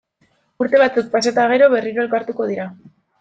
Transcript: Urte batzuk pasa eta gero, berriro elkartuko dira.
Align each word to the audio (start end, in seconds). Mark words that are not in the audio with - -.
Urte 0.63 0.79
batzuk 0.83 1.11
pasa 1.11 1.31
eta 1.33 1.45
gero, 1.51 1.67
berriro 1.73 2.05
elkartuko 2.07 2.49
dira. 2.53 2.67